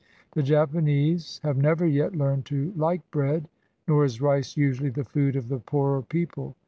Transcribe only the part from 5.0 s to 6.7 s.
food of the poorer people.